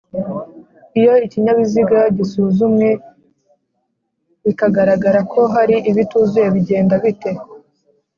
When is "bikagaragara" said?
4.45-5.19